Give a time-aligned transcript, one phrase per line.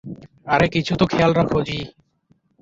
[0.47, 1.79] আরে কিছু তো খেয়াল রাখো, জ্বি।